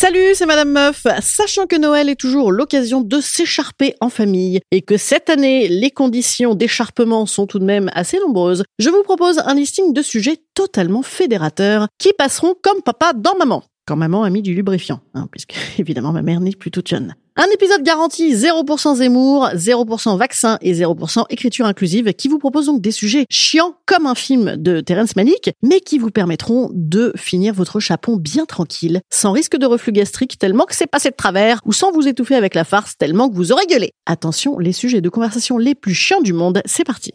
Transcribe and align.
Salut, 0.00 0.32
c'est 0.34 0.46
Madame 0.46 0.70
Meuf. 0.70 1.08
Sachant 1.20 1.66
que 1.66 1.74
Noël 1.74 2.08
est 2.08 2.14
toujours 2.14 2.52
l'occasion 2.52 3.00
de 3.00 3.20
s'écharper 3.20 3.96
en 4.00 4.10
famille 4.10 4.60
et 4.70 4.80
que 4.80 4.96
cette 4.96 5.28
année, 5.28 5.66
les 5.66 5.90
conditions 5.90 6.54
d'écharpement 6.54 7.26
sont 7.26 7.48
tout 7.48 7.58
de 7.58 7.64
même 7.64 7.90
assez 7.94 8.20
nombreuses, 8.20 8.62
je 8.78 8.90
vous 8.90 9.02
propose 9.02 9.40
un 9.40 9.54
listing 9.56 9.92
de 9.92 10.00
sujets 10.00 10.36
totalement 10.54 11.02
fédérateurs 11.02 11.88
qui 11.98 12.12
passeront 12.16 12.54
comme 12.62 12.80
papa 12.80 13.12
dans 13.12 13.36
maman. 13.38 13.64
Quand 13.88 13.96
maman 13.96 14.22
a 14.22 14.28
mis 14.28 14.42
du 14.42 14.52
lubrifiant, 14.52 15.00
hein, 15.14 15.28
puisque 15.30 15.54
évidemment 15.78 16.12
ma 16.12 16.20
mère 16.20 16.40
n'est 16.40 16.50
plus 16.50 16.70
toute 16.70 16.88
jeune. 16.88 17.14
Un 17.36 17.46
épisode 17.54 17.82
garanti 17.82 18.34
0% 18.34 18.96
Zemmour, 18.96 19.48
0% 19.54 20.18
vaccin 20.18 20.58
et 20.60 20.74
0% 20.74 21.24
écriture 21.30 21.64
inclusive 21.64 22.12
qui 22.12 22.28
vous 22.28 22.38
propose 22.38 22.66
donc 22.66 22.82
des 22.82 22.90
sujets 22.90 23.24
chiants 23.30 23.76
comme 23.86 24.04
un 24.04 24.14
film 24.14 24.56
de 24.56 24.80
Terence 24.80 25.16
Malick, 25.16 25.52
mais 25.62 25.80
qui 25.80 25.98
vous 25.98 26.10
permettront 26.10 26.68
de 26.74 27.14
finir 27.16 27.54
votre 27.54 27.80
chapon 27.80 28.16
bien 28.16 28.44
tranquille, 28.44 29.00
sans 29.08 29.32
risque 29.32 29.56
de 29.56 29.64
reflux 29.64 29.92
gastrique 29.92 30.38
tellement 30.38 30.66
que 30.66 30.76
c'est 30.76 30.86
passé 30.86 31.08
de 31.08 31.16
travers, 31.16 31.62
ou 31.64 31.72
sans 31.72 31.90
vous 31.90 32.06
étouffer 32.06 32.34
avec 32.34 32.54
la 32.54 32.64
farce 32.64 32.98
tellement 32.98 33.30
que 33.30 33.36
vous 33.36 33.52
aurez 33.52 33.64
gueulé. 33.70 33.92
Attention, 34.04 34.58
les 34.58 34.72
sujets 34.72 35.00
de 35.00 35.08
conversation 35.08 35.56
les 35.56 35.74
plus 35.74 35.94
chiants 35.94 36.20
du 36.20 36.34
monde, 36.34 36.60
c'est 36.66 36.84
parti. 36.84 37.14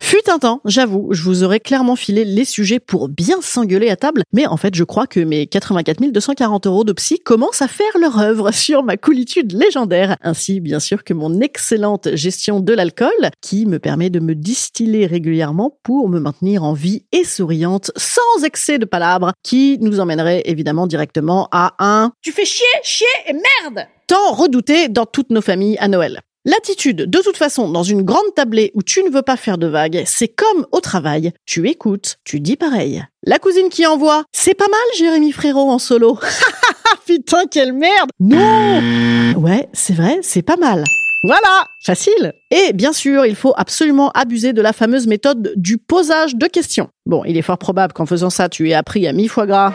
Fut 0.00 0.30
un 0.30 0.38
temps, 0.38 0.60
j'avoue, 0.64 1.08
je 1.12 1.22
vous 1.22 1.44
aurais 1.44 1.60
clairement 1.60 1.96
filé 1.96 2.24
les 2.24 2.44
sujets 2.44 2.78
pour 2.78 3.08
bien 3.08 3.40
s'engueuler 3.40 3.90
à 3.90 3.96
table, 3.96 4.22
mais 4.32 4.46
en 4.46 4.56
fait, 4.56 4.74
je 4.74 4.84
crois 4.84 5.06
que 5.06 5.20
mes 5.20 5.46
84 5.46 6.12
240 6.12 6.66
euros 6.66 6.84
de 6.84 6.92
psy 6.92 7.18
commencent 7.18 7.62
à 7.62 7.68
faire 7.68 7.98
leur 8.00 8.18
œuvre 8.18 8.50
sur 8.52 8.82
ma 8.82 8.96
coolitude 8.96 9.52
légendaire, 9.52 10.16
ainsi 10.22 10.60
bien 10.60 10.78
sûr 10.78 11.04
que 11.04 11.14
mon 11.14 11.40
excellente 11.40 12.14
gestion 12.14 12.60
de 12.60 12.72
l'alcool, 12.72 13.08
qui 13.40 13.66
me 13.66 13.78
permet 13.78 14.10
de 14.10 14.20
me 14.20 14.34
distiller 14.34 15.06
régulièrement 15.06 15.78
pour 15.82 16.08
me 16.08 16.20
maintenir 16.20 16.64
en 16.64 16.74
vie 16.74 17.06
et 17.12 17.24
souriante, 17.24 17.90
sans 17.96 18.44
excès 18.44 18.78
de 18.78 18.84
palabres, 18.84 19.32
qui 19.42 19.78
nous 19.80 20.00
emmènerait 20.00 20.42
évidemment 20.44 20.86
directement 20.86 21.48
à 21.50 21.74
un 21.78 22.12
«tu 22.22 22.30
fais 22.32 22.44
chier, 22.44 22.66
chier 22.82 23.06
et 23.26 23.32
merde!» 23.32 23.86
tant 24.06 24.32
redouté 24.32 24.88
dans 24.88 25.06
toutes 25.06 25.30
nos 25.30 25.40
familles 25.40 25.78
à 25.78 25.88
Noël. 25.88 26.20
L'attitude, 26.46 27.08
de 27.08 27.18
toute 27.20 27.38
façon, 27.38 27.70
dans 27.70 27.82
une 27.82 28.02
grande 28.02 28.34
tablée 28.36 28.70
où 28.74 28.82
tu 28.82 29.02
ne 29.02 29.08
veux 29.08 29.22
pas 29.22 29.38
faire 29.38 29.56
de 29.56 29.66
vagues, 29.66 30.02
c'est 30.04 30.28
comme 30.28 30.66
au 30.72 30.80
travail. 30.80 31.32
Tu 31.46 31.68
écoutes, 31.70 32.16
tu 32.24 32.38
dis 32.38 32.56
pareil. 32.56 33.02
La 33.26 33.38
cousine 33.38 33.70
qui 33.70 33.86
envoie, 33.86 34.24
c'est 34.30 34.54
pas 34.54 34.68
mal 34.68 34.80
Jérémy 34.98 35.32
Frérot 35.32 35.70
en 35.70 35.78
solo. 35.78 36.18
Putain, 37.06 37.46
quelle 37.50 37.72
merde 37.72 38.10
Non 38.20 39.34
Ouais, 39.36 39.68
c'est 39.72 39.94
vrai, 39.94 40.18
c'est 40.22 40.42
pas 40.42 40.56
mal. 40.56 40.84
Voilà, 41.26 41.66
facile. 41.82 42.34
Et 42.50 42.74
bien 42.74 42.92
sûr, 42.92 43.24
il 43.24 43.34
faut 43.34 43.54
absolument 43.56 44.10
abuser 44.10 44.52
de 44.52 44.60
la 44.60 44.74
fameuse 44.74 45.06
méthode 45.06 45.54
du 45.56 45.78
posage 45.78 46.36
de 46.36 46.46
questions. 46.46 46.88
Bon, 47.06 47.22
il 47.24 47.38
est 47.38 47.42
fort 47.42 47.56
probable 47.56 47.94
qu'en 47.94 48.04
faisant 48.04 48.28
ça, 48.30 48.50
tu 48.50 48.68
aies 48.68 48.74
appris 48.74 49.06
à 49.06 49.12
mi-foie 49.12 49.46
gras. 49.46 49.72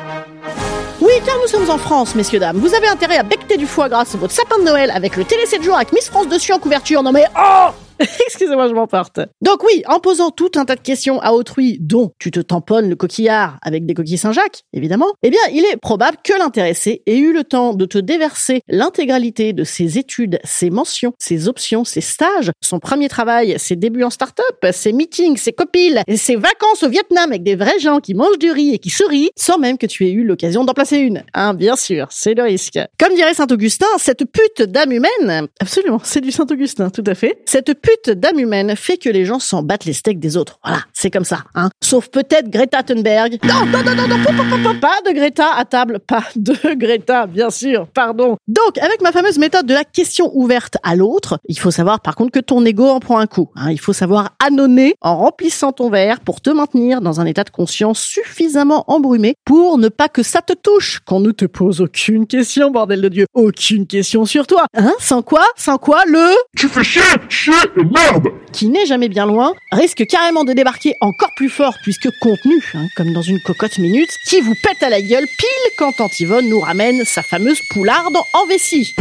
Oui, 1.01 1.13
car 1.25 1.35
nous 1.41 1.47
sommes 1.47 1.69
en 1.69 1.77
France, 1.77 2.13
messieurs, 2.13 2.39
dames. 2.39 2.57
Vous 2.57 2.75
avez 2.75 2.87
intérêt 2.87 3.17
à 3.17 3.23
du 3.57 3.65
foie 3.65 3.89
gras 3.89 4.05
sur 4.05 4.19
votre 4.19 4.33
sapin 4.33 4.57
de 4.59 4.63
Noël 4.63 4.91
avec 4.91 5.15
le 5.15 5.23
télé 5.23 5.45
7 5.45 5.63
jours 5.63 5.75
avec 5.75 5.93
Miss 5.93 6.09
France 6.09 6.27
dessus 6.27 6.53
en 6.53 6.59
couverture. 6.59 7.03
Non 7.03 7.11
mais, 7.11 7.25
oh 7.37 7.69
Excusez-moi, 8.25 8.69
je 8.69 8.73
m'emporte. 8.73 9.19
Donc 9.41 9.63
oui, 9.63 9.83
en 9.87 9.99
posant 9.99 10.31
tout 10.31 10.51
un 10.55 10.65
tas 10.65 10.75
de 10.75 10.81
questions 10.81 11.19
à 11.19 11.31
autrui, 11.31 11.77
dont 11.81 12.13
tu 12.17 12.31
te 12.31 12.39
tamponnes 12.39 12.89
le 12.89 12.95
coquillard 12.95 13.57
avec 13.61 13.85
des 13.85 13.93
coquilles 13.93 14.17
Saint-Jacques, 14.17 14.63
évidemment, 14.73 15.07
eh 15.23 15.29
bien, 15.29 15.41
il 15.51 15.65
est 15.65 15.77
probable 15.77 16.17
que 16.23 16.33
l'intéressé 16.37 17.03
ait 17.05 17.17
eu 17.17 17.33
le 17.33 17.43
temps 17.43 17.73
de 17.73 17.85
te 17.85 17.97
déverser 17.97 18.61
l'intégralité 18.69 19.51
de 19.51 19.63
ses 19.63 19.97
études, 19.97 20.39
ses 20.43 20.69
mentions, 20.69 21.13
ses 21.19 21.47
options, 21.47 21.83
ses 21.83 22.01
stages, 22.01 22.51
son 22.61 22.79
premier 22.79 23.09
travail, 23.09 23.55
ses 23.57 23.75
débuts 23.75 24.03
en 24.03 24.09
start-up, 24.09 24.65
ses 24.71 24.93
meetings, 24.93 25.37
ses 25.37 25.53
copines, 25.53 26.01
ses 26.15 26.37
vacances 26.37 26.83
au 26.83 26.89
Vietnam 26.89 27.29
avec 27.29 27.43
des 27.43 27.55
vrais 27.55 27.79
gens 27.79 27.99
qui 27.99 28.13
mangent 28.13 28.39
du 28.39 28.51
riz 28.51 28.73
et 28.73 28.79
qui 28.79 28.89
sourient, 28.89 29.31
sans 29.35 29.57
même 29.57 29.77
que 29.77 29.87
tu 29.87 30.07
aies 30.07 30.11
eu 30.11 30.23
l'occasion 30.23 30.63
d'en 30.63 30.73
placer 30.73 30.97
une. 30.97 31.23
Hein, 31.33 31.53
bien 31.53 31.75
sûr, 31.75 32.07
c'est 32.11 32.33
le 32.33 32.43
risque. 32.43 32.79
Comme 32.97 33.13
dirait 33.13 33.33
Saint-Augustin, 33.39 33.85
cette 33.99 34.25
pute 34.25 34.63
d'âme 34.63 34.91
humaine, 34.91 35.47
absolument, 35.61 36.01
c'est 36.03 36.19
du 36.19 36.29
Saint-Augustin, 36.29 36.89
tout 36.89 37.05
à 37.07 37.15
fait, 37.15 37.41
cette 37.45 37.73
pute 37.73 38.09
d'âme 38.09 38.37
humaine 38.37 38.75
fait 38.75 38.97
que 38.97 39.07
les 39.07 39.23
gens 39.23 39.39
s'en 39.39 39.63
battent 39.63 39.85
les 39.85 39.93
steaks 39.93 40.19
des 40.19 40.35
autres. 40.35 40.59
Voilà, 40.61 40.81
c'est 40.91 41.09
comme 41.09 41.23
ça, 41.23 41.45
hein. 41.55 41.69
Sauf 41.81 42.09
peut-être 42.09 42.49
Greta 42.49 42.83
Thunberg. 42.83 43.39
Non, 43.45 43.65
non, 43.65 43.81
non, 43.81 43.95
non, 43.95 44.57
non, 44.57 44.79
pas, 44.81 44.99
de 45.07 45.13
Greta 45.13 45.53
à 45.55 45.63
table, 45.63 45.99
pas 46.05 46.25
de 46.35 46.53
Greta, 46.75 47.27
bien 47.27 47.49
sûr, 47.49 47.87
pardon. 47.87 48.35
Donc, 48.49 48.77
avec 48.77 49.01
ma 49.01 49.13
fameuse 49.13 49.37
méthode 49.37 49.65
de 49.65 49.73
la 49.73 49.85
question 49.85 50.29
ouverte 50.33 50.75
à 50.83 50.97
l'autre, 50.97 51.39
il 51.47 51.57
faut 51.57 51.71
savoir 51.71 52.01
par 52.01 52.17
contre 52.17 52.31
que 52.31 52.41
ton 52.41 52.65
ego 52.65 52.87
en 52.89 52.99
prend 52.99 53.19
un 53.19 53.27
coup. 53.27 53.51
Hein. 53.55 53.71
Il 53.71 53.79
faut 53.79 53.93
savoir 53.93 54.35
annoncer 54.45 54.95
en 54.99 55.17
remplissant 55.17 55.71
ton 55.71 55.89
verre 55.89 56.19
pour 56.19 56.41
te 56.41 56.49
maintenir 56.49 56.99
dans 56.99 57.21
un 57.21 57.25
état 57.25 57.45
de 57.45 57.51
conscience 57.51 58.01
suffisamment 58.01 58.83
embrumé 58.87 59.35
pour 59.45 59.77
ne 59.77 59.87
pas 59.87 60.09
que 60.09 60.23
ça 60.23 60.41
te 60.41 60.51
touche, 60.51 60.99
qu'on 61.05 61.21
ne 61.21 61.31
te 61.31 61.45
pose 61.45 61.79
aucune 61.79 62.27
question, 62.27 62.69
bordel 62.69 62.99
de 62.99 63.07
Dieu. 63.07 63.25
Aucune 63.35 63.85
question 63.85 64.25
sur 64.25 64.47
toi. 64.47 64.65
Hein? 64.75 64.93
Sans 64.99 65.21
quoi? 65.21 65.45
Sans 65.55 65.77
quoi 65.77 66.03
le... 66.07 66.35
Tu 66.57 66.67
fais 66.67 66.83
chier, 66.83 67.01
chier 67.29 67.53
et 67.77 67.83
merde 67.83 68.27
qui 68.51 68.67
n'est 68.67 68.87
jamais 68.87 69.09
bien 69.09 69.27
loin, 69.27 69.53
risque 69.71 70.05
carrément 70.07 70.43
de 70.43 70.53
débarquer 70.53 70.95
encore 71.01 71.29
plus 71.35 71.49
fort 71.49 71.75
puisque 71.83 72.09
contenu, 72.19 72.63
hein, 72.73 72.87
comme 72.97 73.13
dans 73.13 73.21
une 73.21 73.39
cocotte 73.39 73.77
minute, 73.77 74.09
qui 74.27 74.41
vous 74.41 74.55
pète 74.63 74.81
à 74.81 74.89
la 74.89 75.01
gueule 75.01 75.27
pile 75.37 75.71
quand 75.77 76.01
Antivone 76.01 76.49
nous 76.49 76.59
ramène 76.59 77.05
sa 77.05 77.21
fameuse 77.21 77.59
poularde 77.69 78.17
en 78.33 78.45
vessie. 78.47 78.95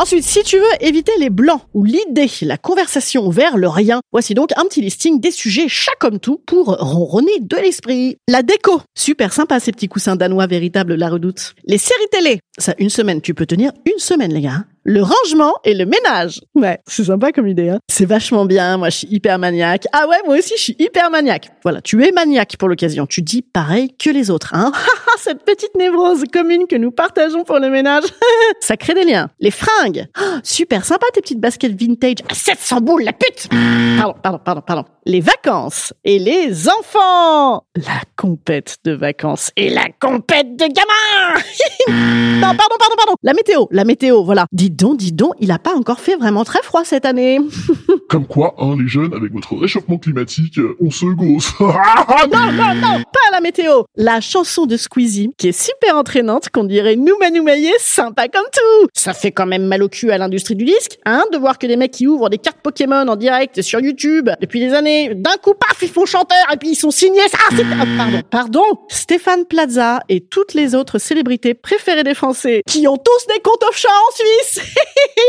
Ensuite, 0.00 0.22
si 0.22 0.44
tu 0.44 0.56
veux 0.56 0.64
éviter 0.80 1.10
les 1.18 1.28
blancs 1.28 1.60
ou 1.74 1.82
l'idée, 1.82 2.30
la 2.42 2.56
conversation 2.56 3.30
vers 3.30 3.56
le 3.56 3.66
rien, 3.66 4.00
voici 4.12 4.32
donc 4.32 4.50
un 4.56 4.64
petit 4.64 4.80
listing 4.80 5.18
des 5.18 5.32
sujets 5.32 5.68
chat 5.68 5.90
comme 5.98 6.20
tout 6.20 6.40
pour 6.46 6.66
ronronner 6.66 7.40
de 7.40 7.56
l'esprit. 7.56 8.16
La 8.28 8.44
déco, 8.44 8.80
super 8.96 9.32
sympa 9.32 9.58
ces 9.58 9.72
petits 9.72 9.88
coussins 9.88 10.14
danois 10.14 10.46
véritables 10.46 10.94
la 10.94 11.08
redoute. 11.08 11.54
Les 11.64 11.78
séries 11.78 12.08
télé, 12.12 12.38
ça 12.58 12.74
une 12.78 12.90
semaine, 12.90 13.20
tu 13.20 13.34
peux 13.34 13.46
tenir 13.46 13.72
une 13.86 13.98
semaine 13.98 14.32
les 14.32 14.42
gars. 14.42 14.66
Le 14.90 15.02
rangement 15.02 15.52
et 15.64 15.74
le 15.74 15.84
ménage. 15.84 16.40
Ouais, 16.54 16.78
c'est 16.86 17.04
sympa 17.04 17.30
comme 17.30 17.46
idée. 17.46 17.68
Hein. 17.68 17.78
C'est 17.88 18.06
vachement 18.06 18.46
bien. 18.46 18.78
Moi, 18.78 18.88
je 18.88 18.96
suis 18.96 19.08
hyper 19.10 19.38
maniaque. 19.38 19.84
Ah 19.92 20.08
ouais, 20.08 20.16
moi 20.24 20.38
aussi, 20.38 20.54
je 20.56 20.62
suis 20.62 20.76
hyper 20.78 21.10
maniaque. 21.10 21.50
Voilà, 21.62 21.82
tu 21.82 22.02
es 22.02 22.10
maniaque 22.10 22.56
pour 22.56 22.70
l'occasion. 22.70 23.04
Tu 23.04 23.20
dis 23.20 23.42
pareil 23.42 23.94
que 23.98 24.08
les 24.08 24.30
autres. 24.30 24.54
Hein 24.54 24.72
Cette 25.18 25.44
petite 25.44 25.74
névrose 25.74 26.24
commune 26.32 26.66
que 26.66 26.76
nous 26.76 26.90
partageons 26.90 27.44
pour 27.44 27.58
le 27.58 27.68
ménage. 27.68 28.04
Ça 28.60 28.78
crée 28.78 28.94
des 28.94 29.04
liens. 29.04 29.28
Les 29.40 29.50
fringues. 29.50 30.06
Ah, 30.14 30.40
super 30.42 30.86
sympa 30.86 31.04
tes 31.12 31.20
petites 31.20 31.40
baskets 31.40 31.78
vintage 31.78 32.24
à 32.30 32.34
700 32.34 32.80
boules, 32.80 33.02
la 33.02 33.12
pute 33.12 33.50
Pardon, 33.98 34.14
pardon, 34.22 34.40
pardon, 34.42 34.62
pardon. 34.62 34.84
Les 35.04 35.20
vacances 35.20 35.92
et 36.04 36.18
les 36.18 36.66
enfants. 36.66 37.64
La 37.76 38.00
compète 38.16 38.76
de 38.84 38.92
vacances 38.92 39.50
et 39.56 39.68
la 39.68 39.86
compète 40.00 40.56
de 40.56 40.64
gamins. 40.64 41.40
non, 42.40 42.56
pardon, 42.56 42.76
pardon, 42.78 42.94
pardon. 42.96 43.14
La 43.22 43.34
météo, 43.34 43.66
la 43.70 43.84
météo, 43.84 44.22
voilà. 44.22 44.46
Dites 44.52 44.77
donc, 44.78 44.96
dis 44.96 45.10
donc, 45.10 45.34
il 45.40 45.50
a 45.50 45.58
pas 45.58 45.74
encore 45.74 45.98
fait 45.98 46.14
vraiment 46.14 46.44
très 46.44 46.62
froid 46.62 46.84
cette 46.84 47.04
année. 47.04 47.40
Comme 48.08 48.26
quoi, 48.26 48.54
hein, 48.58 48.76
les 48.78 48.86
jeunes, 48.86 49.12
avec 49.12 49.32
votre 49.32 49.56
réchauffement 49.56 49.98
climatique, 49.98 50.56
euh, 50.58 50.76
on 50.80 50.90
se 50.90 51.04
gosse. 51.04 51.52
non, 51.60 52.52
non, 52.52 52.74
non, 52.76 53.02
pas 53.12 53.30
la 53.32 53.40
météo. 53.40 53.82
La 53.96 54.20
chanson 54.20 54.66
de 54.66 54.76
Squeezie, 54.76 55.30
qui 55.36 55.48
est 55.48 55.52
super 55.52 55.96
entraînante, 55.96 56.48
qu'on 56.50 56.62
dirait 56.62 56.94
Nouma 56.94 57.30
Noumaillé, 57.30 57.72
sympa 57.80 58.28
comme 58.28 58.46
tout. 58.52 58.88
Ça 58.94 59.14
fait 59.14 59.32
quand 59.32 59.46
même 59.46 59.66
mal 59.66 59.82
au 59.82 59.88
cul 59.88 60.12
à 60.12 60.18
l'industrie 60.18 60.54
du 60.54 60.64
disque, 60.64 60.98
hein, 61.04 61.24
de 61.32 61.38
voir 61.38 61.58
que 61.58 61.66
des 61.66 61.76
mecs 61.76 61.90
qui 61.90 62.06
ouvrent 62.06 62.30
des 62.30 62.38
cartes 62.38 62.58
Pokémon 62.62 63.08
en 63.08 63.16
direct 63.16 63.60
sur 63.62 63.80
YouTube 63.80 64.30
depuis 64.40 64.60
des 64.60 64.74
années, 64.74 65.12
d'un 65.12 65.36
coup, 65.42 65.54
paf, 65.54 65.82
ils 65.82 65.88
font 65.88 66.06
chanteur 66.06 66.38
et 66.52 66.56
puis 66.56 66.70
ils 66.70 66.76
sont 66.76 66.92
signés. 66.92 67.18
Ah, 67.34 67.54
c'est... 67.56 67.64
ah, 67.64 67.84
pardon, 67.96 68.22
pardon. 68.30 68.64
Stéphane 68.88 69.44
Plaza 69.44 70.00
et 70.08 70.20
toutes 70.20 70.54
les 70.54 70.76
autres 70.76 70.98
célébrités 70.98 71.54
préférées 71.54 72.04
des 72.04 72.14
Français, 72.14 72.62
qui 72.64 72.86
ont 72.86 72.96
tous 72.96 73.26
des 73.34 73.40
comptes 73.40 73.64
offshore 73.68 73.90
en 74.08 74.14
Suisse 74.14 74.57
et 75.16 75.27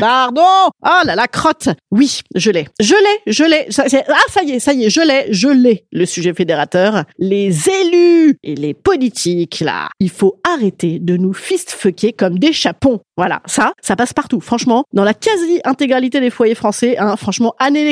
Pardon. 0.00 0.42
Oh 0.84 1.00
là 1.04 1.14
la 1.14 1.28
crotte. 1.28 1.68
Oui, 1.90 2.22
je 2.34 2.50
l'ai. 2.50 2.68
Je 2.80 2.94
l'ai, 2.94 3.32
je 3.32 3.44
l'ai. 3.44 3.68
Ah, 4.08 4.18
ça 4.28 4.42
y 4.42 4.52
est, 4.52 4.58
ça 4.58 4.72
y 4.72 4.84
est, 4.84 4.90
je 4.90 5.00
l'ai, 5.00 5.26
je 5.30 5.48
l'ai. 5.48 5.84
Le 5.92 6.06
sujet 6.06 6.34
fédérateur. 6.34 7.04
Les 7.18 7.68
élus 7.68 8.36
et 8.42 8.54
les 8.54 8.74
politiques, 8.74 9.60
là. 9.60 9.88
Il 10.00 10.10
faut 10.10 10.40
arrêter 10.44 10.98
de 10.98 11.16
nous 11.16 11.32
fistfucker 11.32 12.12
comme 12.12 12.38
des 12.38 12.52
chapons. 12.52 13.00
Voilà, 13.16 13.42
ça, 13.46 13.72
ça 13.80 13.94
passe 13.94 14.12
partout. 14.12 14.40
Franchement, 14.40 14.84
dans 14.92 15.04
la 15.04 15.14
quasi-intégralité 15.14 16.20
des 16.20 16.30
foyers 16.30 16.54
français, 16.54 16.96
hein, 16.98 17.16
franchement, 17.16 17.54
année 17.58 17.82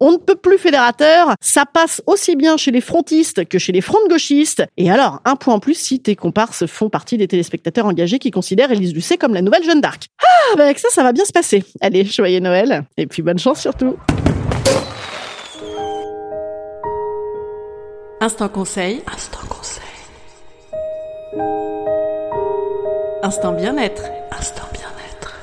on 0.00 0.12
ne 0.12 0.16
peut 0.16 0.36
plus 0.36 0.58
fédérateur. 0.58 1.34
Ça 1.40 1.64
passe 1.66 2.02
aussi 2.06 2.36
bien 2.36 2.56
chez 2.56 2.70
les 2.70 2.80
frontistes 2.80 3.46
que 3.46 3.58
chez 3.58 3.72
les 3.72 3.80
fronts-gauchistes. 3.80 4.64
Et 4.76 4.90
alors, 4.90 5.20
un 5.24 5.36
point 5.36 5.54
en 5.54 5.58
plus 5.58 5.74
si 5.74 6.00
tes 6.00 6.16
comparses 6.16 6.66
font 6.66 6.88
partie 6.88 7.16
des 7.16 7.28
téléspectateurs 7.28 7.86
engagés 7.86 8.18
qui 8.18 8.30
considèrent 8.30 8.70
Élise 8.70 8.94
Lucet 8.94 9.16
comme 9.16 9.34
la 9.34 9.42
nouvelle 9.42 9.64
Jeanne 9.64 9.80
d'Arc. 9.80 10.06
Ah, 10.22 10.51
bah 10.56 10.64
avec 10.64 10.78
ça, 10.78 10.88
ça 10.90 11.02
va 11.02 11.12
bien 11.12 11.24
se 11.24 11.32
passer. 11.32 11.64
Allez, 11.80 12.04
joyeux 12.04 12.40
Noël. 12.40 12.84
Et 12.96 13.06
puis 13.06 13.22
bonne 13.22 13.38
chance 13.38 13.60
surtout. 13.60 13.96
Instant 18.20 18.48
conseil. 18.48 19.02
Instant 19.12 19.40
conseil. 19.48 19.82
Instant 23.22 23.52
bien-être. 23.52 24.04
Instant 24.30 24.68
bien-être. 24.72 25.40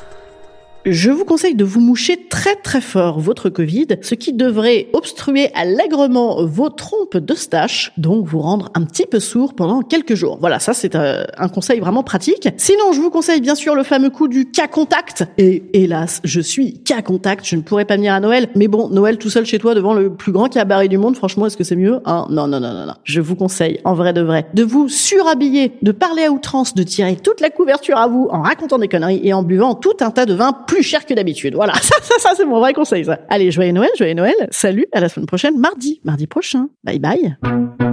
Je 0.86 1.12
vous 1.12 1.26
conseille 1.26 1.56
de 1.56 1.66
vous 1.66 1.82
moucher 1.82 2.29
très 2.40 2.56
très 2.56 2.80
fort 2.80 3.20
votre 3.20 3.50
Covid, 3.50 3.88
ce 4.02 4.16
qui 4.16 4.32
devrait 4.32 4.88
obstruer 4.94 5.52
allègrement 5.56 6.46
vos 6.46 6.70
trompes 6.70 7.18
de 7.18 7.36
stache, 7.36 7.92
donc 7.98 8.26
vous 8.28 8.40
rendre 8.40 8.70
un 8.76 8.84
petit 8.86 9.06
peu 9.06 9.20
sourd 9.20 9.56
pendant 9.56 9.82
quelques 9.82 10.16
jours. 10.16 10.38
Voilà, 10.40 10.60
ça 10.60 10.74
c'est 10.74 10.96
euh, 10.96 11.26
un 11.38 11.50
conseil 11.50 11.82
vraiment 11.82 12.02
pratique. 12.02 12.48
Sinon, 12.56 12.94
je 12.94 13.02
vous 13.02 13.10
conseille 13.10 13.42
bien 13.42 13.56
sûr 13.56 13.76
le 13.76 13.84
fameux 13.84 14.10
coup 14.10 14.30
du 14.30 14.50
cas 14.50 14.68
contact. 14.68 15.26
Et 15.38 15.64
hélas, 15.74 16.22
je 16.24 16.40
suis 16.40 16.82
cas 16.82 17.02
contact, 17.02 17.46
je 17.46 17.58
ne 17.58 17.62
pourrais 17.62 17.84
pas 17.84 17.98
venir 17.98 18.14
à 18.14 18.22
Noël. 18.22 18.48
Mais 18.56 18.70
bon, 18.70 18.88
Noël 18.88 19.18
tout 19.18 19.30
seul 19.30 19.46
chez 19.46 19.60
toi 19.60 19.76
devant 19.76 19.94
le 19.94 20.16
plus 20.16 20.32
grand 20.32 20.48
cabaret 20.48 20.88
du 20.88 20.98
monde, 20.98 21.18
franchement, 21.18 21.46
est-ce 21.46 21.58
que 21.58 21.66
c'est 21.66 21.76
mieux? 21.76 22.00
Hein 22.06 22.26
Non, 22.30 22.48
non, 22.48 22.62
non, 22.62 22.72
non, 22.72 22.86
non. 22.86 22.94
Je 23.04 23.20
vous 23.20 23.36
conseille, 23.36 23.82
en 23.84 23.96
vrai 23.96 24.14
de 24.14 24.22
vrai, 24.22 24.48
de 24.54 24.64
vous 24.64 24.88
surhabiller, 24.88 25.74
de 25.82 25.92
parler 25.92 26.24
à 26.24 26.32
outrance, 26.32 26.74
de 26.74 26.84
tirer 26.84 27.18
toute 27.18 27.42
la 27.42 27.50
couverture 27.50 27.98
à 27.98 28.08
vous 28.08 28.30
en 28.32 28.44
racontant 28.44 28.78
des 28.78 28.88
conneries 28.88 29.20
et 29.26 29.34
en 29.34 29.44
buvant 29.44 29.76
tout 29.76 29.98
un 30.00 30.12
tas 30.12 30.26
de 30.26 30.34
vin 30.34 30.54
plus 30.54 30.84
cher 30.84 31.06
que 31.06 31.14
d'habitude. 31.14 31.56
Voilà, 31.56 31.74
ça, 31.82 31.98
ça, 32.18 32.29
c'est 32.36 32.46
mon 32.46 32.60
vrai 32.60 32.74
conseil, 32.74 33.06
ça. 33.06 33.20
Allez, 33.30 33.52
joyeux 33.52 33.72
Noël, 33.72 33.90
joyeux 33.98 34.14
Noël. 34.14 34.36
Salut, 34.52 34.86
à 34.92 35.00
la 35.00 35.10
semaine 35.10 35.28
prochaine, 35.28 35.58
mardi, 35.58 36.02
mardi 36.04 36.28
prochain. 36.28 36.70
Bye 36.84 37.00
bye. 37.00 37.89